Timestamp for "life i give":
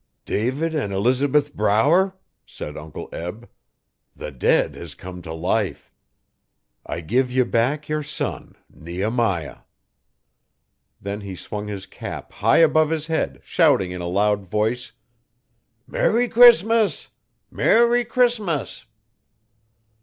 5.31-7.31